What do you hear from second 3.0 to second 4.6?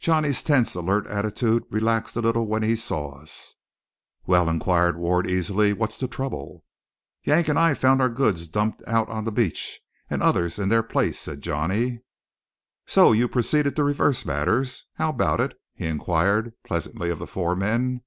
us. "Well?"